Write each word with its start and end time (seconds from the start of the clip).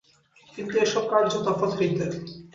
কিন্তু 0.53 0.73
এ 0.77 0.93
সব 0.93 1.03
কার্য 1.11 1.31
তফাৎ 1.45 1.71
হইতে। 1.77 2.03